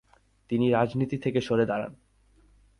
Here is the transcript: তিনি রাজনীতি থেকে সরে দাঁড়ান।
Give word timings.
তিনি 0.49 0.65
রাজনীতি 0.71 1.17
থেকে 1.17 1.39
সরে 1.41 1.65
দাঁড়ান। 1.65 1.91